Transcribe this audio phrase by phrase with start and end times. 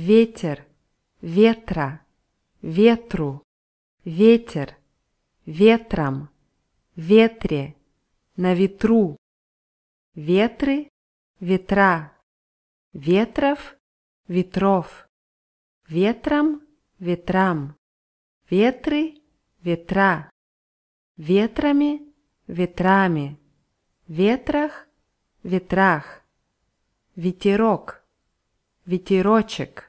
[0.00, 0.66] ветер,
[1.20, 1.88] ветра,
[2.62, 3.42] ветру,
[4.04, 4.76] ветер,
[5.44, 6.30] ветром,
[6.96, 7.76] ветре,
[8.36, 9.18] на ветру,
[10.14, 10.88] ветры,
[11.38, 12.12] ветра,
[12.94, 13.76] ветров,
[14.26, 15.06] ветров,
[15.86, 16.62] ветром,
[16.98, 17.76] ветрам,
[18.48, 19.02] ветры,
[19.60, 20.30] ветра,
[21.18, 21.92] ветрами,
[22.46, 23.38] ветрами,
[24.08, 24.88] ветрах,
[25.42, 26.24] ветрах,
[27.16, 28.02] ветерок,
[28.86, 29.88] ветерочек,